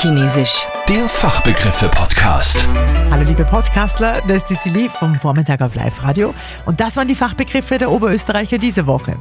Fachchinesisch. 0.00 0.66
Der 0.88 1.06
Fachbegriffe-Podcast. 1.10 2.66
Hallo 3.10 3.22
liebe 3.28 3.44
Podcastler, 3.44 4.14
das 4.26 4.38
ist 4.38 4.46
die 4.46 4.54
Silly 4.54 4.88
vom 4.88 5.14
Vormittag 5.14 5.60
auf 5.60 5.74
Live-Radio 5.74 6.32
und 6.64 6.80
das 6.80 6.96
waren 6.96 7.06
die 7.06 7.14
Fachbegriffe 7.14 7.76
der 7.76 7.90
Oberösterreicher 7.90 8.56
diese 8.56 8.86
Woche. 8.86 9.16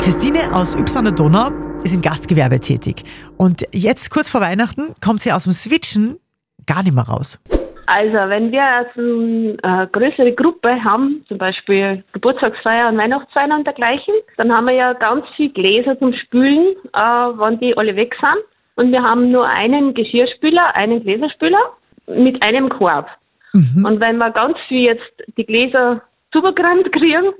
Christine 0.00 0.54
aus 0.54 0.76
Yps 0.76 0.96
an 0.96 1.06
der 1.06 1.14
Donau 1.14 1.50
ist 1.82 1.92
im 1.92 2.02
Gastgewerbe 2.02 2.60
tätig 2.60 3.02
und 3.36 3.66
jetzt 3.72 4.12
kurz 4.12 4.30
vor 4.30 4.42
Weihnachten 4.42 4.94
kommt 5.04 5.22
sie 5.22 5.32
aus 5.32 5.42
dem 5.42 5.52
Switchen 5.52 6.20
gar 6.64 6.84
nicht 6.84 6.94
mehr 6.94 7.08
raus. 7.08 7.40
Also 7.86 8.14
wenn 8.14 8.52
wir 8.52 8.62
also 8.62 9.58
eine 9.64 9.88
größere 9.90 10.34
Gruppe 10.34 10.84
haben, 10.84 11.24
zum 11.26 11.38
Beispiel 11.38 12.04
Geburtstagsfeier 12.12 12.88
und 12.88 12.98
Weihnachtsfeier 12.98 13.56
und 13.56 13.66
dergleichen, 13.66 14.14
dann 14.36 14.52
haben 14.52 14.66
wir 14.66 14.74
ja 14.74 14.92
ganz 14.92 15.24
viel 15.34 15.50
Gläser 15.50 15.98
zum 15.98 16.14
Spülen, 16.14 16.76
äh, 16.94 17.00
wenn 17.00 17.58
die 17.58 17.76
alle 17.76 17.96
weg 17.96 18.14
sind. 18.20 18.44
Und 18.80 18.92
wir 18.92 19.02
haben 19.02 19.30
nur 19.30 19.46
einen 19.46 19.92
Geschirrspüler, 19.92 20.74
einen 20.74 21.02
Gläserspüler 21.02 21.60
mit 22.06 22.42
einem 22.42 22.70
Korb. 22.70 23.08
Und 23.84 24.00
wenn 24.00 24.16
wir 24.16 24.30
ganz 24.30 24.56
viel 24.68 24.84
jetzt 24.84 25.12
die 25.36 25.44
Gläser 25.44 26.00
zugerannt 26.32 26.90
kriegen, 26.90 27.34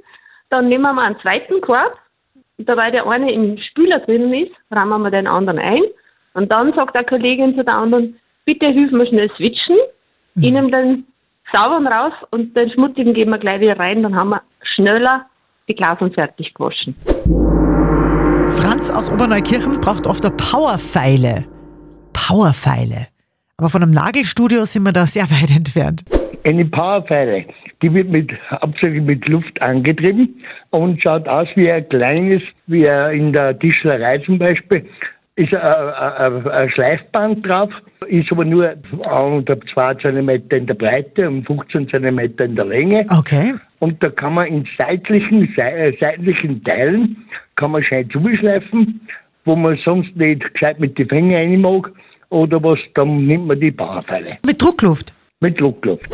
dann 0.50 0.68
nehmen 0.68 0.94
wir 0.94 1.02
einen 1.02 1.18
zweiten 1.20 1.62
Korb. 1.62 1.96
Dabei 2.58 2.90
der 2.90 3.06
eine 3.06 3.32
im 3.32 3.56
Spüler 3.56 4.00
drin 4.00 4.34
ist, 4.34 4.52
rammen 4.70 5.00
wir 5.00 5.10
den 5.10 5.26
anderen 5.26 5.58
ein. 5.58 5.82
Und 6.34 6.52
dann 6.52 6.74
sagt 6.74 6.94
der 6.94 7.04
Kollegin 7.04 7.56
zu 7.56 7.64
der 7.64 7.74
anderen, 7.74 8.20
bitte 8.44 8.66
hilf 8.66 8.92
mir 8.92 9.06
schnell 9.06 9.30
switchen. 9.38 9.78
Ich 10.36 10.52
nehme 10.52 10.70
den 10.70 11.06
sauberen 11.50 11.86
raus 11.86 12.12
und 12.32 12.54
den 12.54 12.70
schmutzigen 12.70 13.14
geben 13.14 13.30
wir 13.30 13.38
gleich 13.38 13.60
wieder 13.60 13.78
rein. 13.78 14.02
Dann 14.02 14.14
haben 14.14 14.28
wir 14.28 14.42
schneller 14.74 15.24
die 15.68 15.74
Glasen 15.74 16.12
fertig 16.12 16.52
gewaschen. 16.52 16.94
Franz 18.50 18.90
aus 18.90 19.10
Oberneukirchen 19.10 19.80
braucht 19.80 20.06
oft 20.06 20.24
eine 20.24 20.34
Powerfeile. 20.36 21.44
Powerfeile. 22.12 23.06
Aber 23.56 23.68
von 23.68 23.82
einem 23.82 23.92
Nagelstudio 23.92 24.64
sind 24.64 24.82
wir 24.82 24.92
da 24.92 25.06
sehr 25.06 25.24
weit 25.30 25.50
entfernt. 25.50 26.02
Eine 26.44 26.64
Powerfeile, 26.64 27.44
die 27.82 27.92
wird 27.92 28.08
mit, 28.08 28.30
hauptsächlich 28.50 29.02
mit 29.02 29.28
Luft 29.28 29.60
angetrieben 29.60 30.42
und 30.70 31.02
schaut 31.02 31.28
aus 31.28 31.48
wie 31.54 31.70
ein 31.70 31.88
kleines, 31.88 32.42
wie 32.66 32.84
in 32.84 33.32
der 33.32 33.58
Tischlerei 33.58 34.18
zum 34.18 34.38
Beispiel, 34.38 34.86
ist 35.42 35.54
ein, 35.54 35.60
ein, 35.62 36.48
ein 36.48 36.70
Schleifband 36.70 37.46
drauf, 37.46 37.70
ist 38.06 38.30
aber 38.30 38.44
nur 38.44 38.74
2 39.74 39.94
cm 39.94 40.28
in 40.50 40.66
der 40.66 40.74
Breite 40.74 41.28
und 41.28 41.46
15 41.46 41.88
cm 41.88 42.18
in 42.18 42.56
der 42.56 42.64
Länge. 42.64 43.06
Okay. 43.10 43.54
Und 43.78 44.02
da 44.02 44.10
kann 44.10 44.34
man 44.34 44.46
in 44.46 44.68
seitlichen, 44.78 45.52
sei- 45.56 45.88
äh, 45.88 45.96
seitlichen 45.98 46.62
Teilen 46.64 47.16
kann 47.56 47.70
man 47.72 47.82
schön 47.82 48.08
zuschleifen, 48.10 49.00
wo 49.44 49.56
man 49.56 49.78
sonst 49.84 50.14
nicht 50.16 50.52
gescheit 50.52 50.78
mit 50.80 50.98
den 50.98 51.08
Fingern 51.08 51.34
rein 51.50 51.60
mag. 51.60 51.90
Oder 52.28 52.62
was, 52.62 52.78
dann 52.94 53.26
nimmt 53.26 53.46
man 53.46 53.58
die 53.58 53.72
Powerfeile 53.72 54.38
Mit 54.46 54.62
Druckluft. 54.62 55.12
mit 55.40 55.58
Druckluft. 55.60 56.06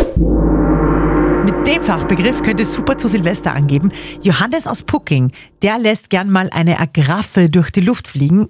Mit 1.45 1.67
dem 1.67 1.83
Fachbegriff 1.83 2.43
könnt 2.43 2.59
ihr 2.61 2.67
super 2.67 2.97
zu 2.97 3.07
Silvester 3.09 3.55
angeben. 3.55 3.93
Johannes 4.23 4.67
aus 4.67 4.83
Pucking, 4.83 5.31
der 5.63 5.79
lässt 5.79 6.11
gern 6.11 6.31
mal 6.31 6.49
eine 6.53 6.81
Agraffe 6.81 7.49
durch 7.49 7.71
die 7.71 7.83
Luft 7.83 8.09
fliegen. 8.09 8.49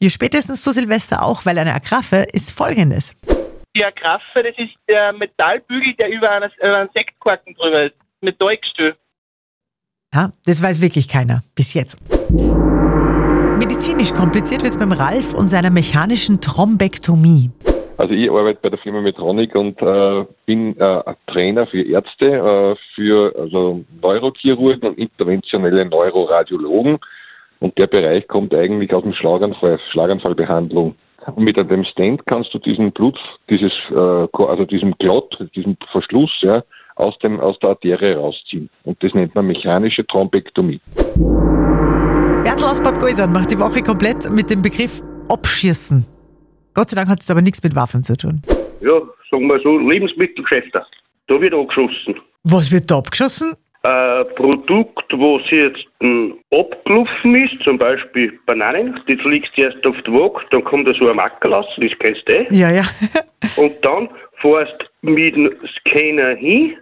Ihr 0.00 0.10
spätestens 0.10 0.62
zu 0.62 0.72
Silvester 0.72 1.24
auch, 1.24 1.44
weil 1.44 1.58
eine 1.58 1.74
Agraffe 1.74 2.26
ist 2.32 2.56
folgendes. 2.56 3.16
Die 3.76 3.84
Agraffe, 3.84 4.42
das 4.42 4.56
ist 4.56 4.74
der 4.88 5.12
Metallbügel, 5.12 5.94
der 5.94 6.10
über, 6.10 6.30
einer, 6.30 6.50
über 6.58 6.78
einen 6.78 6.90
Sektkorken 6.94 7.54
drüber 7.54 7.86
ist. 7.86 7.96
Metallgestell. 8.20 8.96
Ja, 10.14 10.32
das 10.46 10.62
weiß 10.62 10.80
wirklich 10.80 11.08
keiner. 11.08 11.42
Bis 11.54 11.74
jetzt. 11.74 11.98
Medizinisch 13.58 14.12
kompliziert 14.14 14.62
wird 14.62 14.70
es 14.70 14.78
beim 14.78 14.92
Ralf 14.92 15.34
und 15.34 15.48
seiner 15.48 15.70
mechanischen 15.70 16.40
Thrombektomie. 16.40 17.50
Also 17.96 18.14
ich 18.14 18.30
arbeite 18.30 18.60
bei 18.62 18.70
der 18.70 18.78
Firma 18.78 19.00
Medtronic 19.00 19.56
und 19.56 19.82
äh, 19.82 20.24
bin 20.46 20.78
äh, 20.78 21.02
ein 21.04 21.16
Trainer 21.26 21.66
für 21.66 21.82
Ärzte, 21.82 22.26
äh, 22.26 22.76
für 22.94 23.34
also 23.36 23.84
Neurochirurgen 24.00 24.90
und 24.90 24.98
interventionelle 24.98 25.84
Neuroradiologen. 25.84 26.98
Und 27.60 27.76
der 27.78 27.86
Bereich 27.86 28.26
kommt 28.28 28.54
eigentlich 28.54 28.92
aus 28.92 29.02
dem 29.02 29.12
Schlaganfall, 29.12 29.80
Schlaganfallbehandlung. 29.90 30.94
Und 31.26 31.44
mit 31.44 31.60
einem 31.60 31.84
Stent 31.84 32.24
kannst 32.26 32.54
du 32.54 32.58
diesen 32.58 32.92
Blut, 32.92 33.18
dieses, 33.50 33.72
äh, 33.90 33.94
also 33.94 34.64
diesen 34.64 34.96
Klott, 34.98 35.36
diesen 35.54 35.76
Verschluss, 35.90 36.30
ja, 36.40 36.62
aus 36.94 37.18
dem, 37.18 37.40
aus 37.40 37.58
der 37.58 37.70
Arterie 37.70 38.14
rausziehen. 38.14 38.70
Und 38.84 39.02
das 39.02 39.12
nennt 39.14 39.34
man 39.34 39.46
mechanische 39.46 40.06
Thrombektomie. 40.06 40.80
Bertel 42.44 42.64
aus 42.64 42.80
Bad 42.82 43.00
Gäusern 43.00 43.32
macht 43.32 43.50
die 43.50 43.58
Woche 43.58 43.82
komplett 43.82 44.30
mit 44.30 44.48
dem 44.50 44.62
Begriff 44.62 45.02
Abschießen. 45.28 46.06
Gott 46.74 46.90
sei 46.90 46.96
Dank 46.96 47.08
hat 47.08 47.20
es 47.20 47.30
aber 47.30 47.42
nichts 47.42 47.62
mit 47.62 47.74
Waffen 47.74 48.02
zu 48.02 48.16
tun. 48.16 48.40
ja, 48.80 49.00
sagen 49.30 49.46
wir 49.48 49.60
so, 49.60 49.78
Lebensmittelgeschäfte. 49.78 50.82
Da 51.26 51.40
wird 51.40 51.52
angeschossen. 51.52 52.14
Was 52.44 52.72
wird 52.72 52.90
da 52.90 52.98
abgeschossen? 52.98 53.54
Ein 53.82 54.24
Produkt, 54.34 55.12
was 55.12 55.42
jetzt 55.50 55.84
hm, 56.00 56.34
abgelaufen 56.50 57.34
ist, 57.36 57.62
zum 57.62 57.78
Beispiel 57.78 58.38
Bananen, 58.46 59.00
das 59.06 59.24
liegt 59.24 59.56
erst 59.56 59.86
auf 59.86 59.96
der 60.04 60.12
Waage, 60.12 60.44
dann 60.50 60.64
kommt 60.64 60.88
da 60.88 60.92
so 60.94 61.08
ein 61.08 61.16
Mackel 61.16 61.52
raus, 61.52 61.66
das 61.76 61.92
kennst 62.00 62.28
du 62.28 62.32
eh. 62.32 62.46
Ja, 62.50 62.70
ja. 62.70 62.84
Und 63.56 63.74
dann 63.82 64.08
fährst 64.40 64.74
du 65.02 65.10
mit 65.10 65.36
dem 65.36 65.50
Scanner 65.78 66.34
hin 66.36 66.76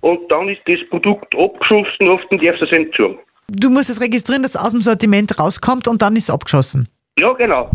und 0.00 0.30
dann 0.30 0.48
ist 0.48 0.60
das 0.66 0.78
Produkt 0.88 1.34
abgeschossen, 1.36 2.08
oft 2.08 2.30
und 2.30 2.42
darfst 2.44 2.62
du 2.62 2.64
es 2.64 2.72
entzogen. 2.72 3.18
Du 3.48 3.68
musst 3.68 3.90
es 3.90 4.00
registrieren, 4.00 4.42
dass 4.42 4.54
es 4.54 4.60
aus 4.60 4.70
dem 4.70 4.80
Sortiment 4.80 5.38
rauskommt 5.38 5.88
und 5.88 6.00
dann 6.00 6.16
ist 6.16 6.24
es 6.24 6.30
abgeschossen. 6.30 6.88
Ja, 7.18 7.32
genau. 7.32 7.68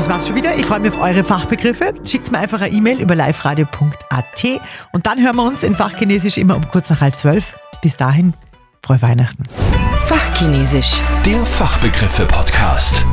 Das 0.00 0.08
war's 0.08 0.28
schon 0.28 0.36
wieder. 0.36 0.56
Ich 0.56 0.64
freue 0.64 0.80
mich 0.80 0.92
auf 0.92 1.02
eure 1.02 1.22
Fachbegriffe. 1.22 1.92
Schickt 2.06 2.32
mir 2.32 2.38
einfach 2.38 2.62
eine 2.62 2.74
E-Mail 2.74 3.02
über 3.02 3.14
liveradio.at 3.14 4.60
und 4.92 5.04
dann 5.04 5.22
hören 5.22 5.36
wir 5.36 5.42
uns 5.42 5.62
in 5.62 5.76
Fachchinesisch 5.76 6.38
immer 6.38 6.56
um 6.56 6.66
kurz 6.66 6.88
nach 6.88 7.02
halb 7.02 7.14
zwölf. 7.14 7.58
Bis 7.82 7.98
dahin, 7.98 8.32
frohe 8.82 9.02
Weihnachten. 9.02 9.42
Fachchinesisch. 10.06 11.02
Der 11.26 11.44
Fachbegriffe-Podcast. 11.44 13.04